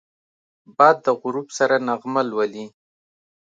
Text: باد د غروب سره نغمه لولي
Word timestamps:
باد 0.77 0.97
د 1.05 1.07
غروب 1.21 1.47
سره 1.57 1.75
نغمه 1.87 2.21
لولي 2.29 2.65